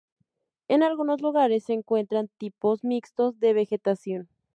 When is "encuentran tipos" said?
1.73-2.83